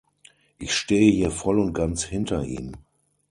[0.57, 2.71] Ich stehe hier voll und ganz hinter ihm.